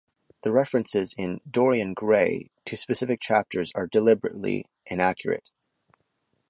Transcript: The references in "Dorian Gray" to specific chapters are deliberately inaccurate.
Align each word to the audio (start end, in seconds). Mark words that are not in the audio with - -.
The 0.41 0.51
references 0.51 1.13
in 1.15 1.41
"Dorian 1.47 1.93
Gray" 1.93 2.49
to 2.65 2.75
specific 2.75 3.19
chapters 3.19 3.71
are 3.75 3.85
deliberately 3.85 4.65
inaccurate. 4.87 5.51